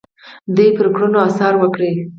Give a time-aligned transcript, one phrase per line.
[0.55, 1.91] دوی پر کړنو اثر وکړي.